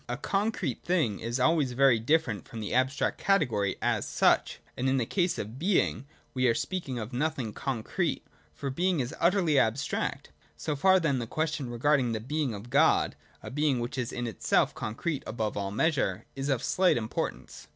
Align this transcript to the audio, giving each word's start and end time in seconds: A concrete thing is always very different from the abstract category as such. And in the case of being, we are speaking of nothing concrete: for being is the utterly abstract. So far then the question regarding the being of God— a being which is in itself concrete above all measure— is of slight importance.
A 0.09 0.17
concrete 0.17 0.81
thing 0.83 1.19
is 1.19 1.39
always 1.39 1.73
very 1.73 1.99
different 1.99 2.47
from 2.47 2.59
the 2.59 2.73
abstract 2.73 3.19
category 3.19 3.75
as 3.83 4.07
such. 4.07 4.59
And 4.75 4.89
in 4.89 4.97
the 4.97 5.05
case 5.05 5.37
of 5.37 5.59
being, 5.59 6.07
we 6.33 6.47
are 6.47 6.55
speaking 6.55 6.97
of 6.97 7.13
nothing 7.13 7.53
concrete: 7.53 8.25
for 8.51 8.71
being 8.71 8.99
is 8.99 9.11
the 9.11 9.21
utterly 9.21 9.59
abstract. 9.59 10.31
So 10.57 10.75
far 10.75 10.99
then 10.99 11.19
the 11.19 11.27
question 11.27 11.69
regarding 11.69 12.13
the 12.13 12.19
being 12.19 12.55
of 12.55 12.71
God— 12.71 13.15
a 13.43 13.51
being 13.51 13.79
which 13.79 13.95
is 13.95 14.11
in 14.11 14.25
itself 14.25 14.73
concrete 14.73 15.21
above 15.27 15.55
all 15.55 15.69
measure— 15.69 16.25
is 16.35 16.49
of 16.49 16.63
slight 16.63 16.97
importance. 16.97 17.67